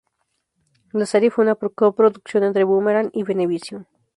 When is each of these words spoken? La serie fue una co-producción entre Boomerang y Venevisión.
La 0.93 1.05
serie 1.05 1.29
fue 1.29 1.43
una 1.43 1.53
co-producción 1.53 2.43
entre 2.43 2.63
Boomerang 2.63 3.11
y 3.13 3.21
Venevisión. 3.21 3.85